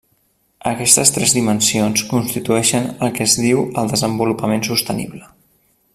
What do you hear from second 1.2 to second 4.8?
dimensions constitueixen el que es diu el desenvolupament